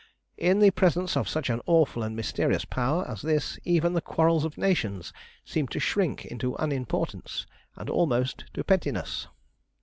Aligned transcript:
"In 0.39 0.57
the 0.61 0.71
presence 0.71 1.15
of 1.15 1.29
such 1.29 1.47
an 1.51 1.61
awful 1.67 2.01
and 2.01 2.15
mysterious 2.15 2.65
power 2.65 3.07
as 3.07 3.21
this 3.21 3.59
even 3.65 3.93
the 3.93 4.01
quarrels 4.01 4.45
of 4.45 4.57
nations 4.57 5.13
seem 5.45 5.67
to 5.67 5.79
shrink 5.79 6.25
into 6.25 6.55
unimportance, 6.57 7.45
and 7.75 7.87
almost 7.87 8.45
to 8.55 8.63
pettiness. 8.63 9.27